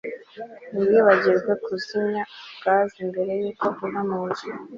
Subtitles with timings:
[0.71, 2.23] Ntiwibagirwe kuzimya
[2.63, 4.47] gaze mbere yuko uva munzu